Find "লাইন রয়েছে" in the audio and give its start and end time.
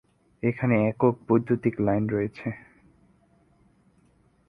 1.79-2.47